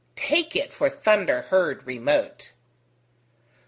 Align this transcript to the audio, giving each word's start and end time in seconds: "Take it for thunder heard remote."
"Take 0.15 0.55
it 0.55 0.73
for 0.73 0.89
thunder 0.89 1.43
heard 1.43 1.85
remote." 1.85 2.53